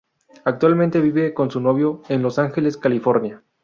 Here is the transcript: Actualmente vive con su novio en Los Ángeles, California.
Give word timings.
Actualmente 0.45 0.99
vive 0.99 1.31
con 1.35 1.51
su 1.51 1.59
novio 1.59 2.01
en 2.09 2.23
Los 2.23 2.39
Ángeles, 2.39 2.75
California. 2.75 3.43